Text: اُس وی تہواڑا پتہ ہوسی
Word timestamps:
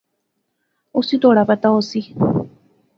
اُس 0.95 1.07
وی 1.11 1.17
تہواڑا 1.21 1.43
پتہ 1.49 1.67
ہوسی 1.73 2.01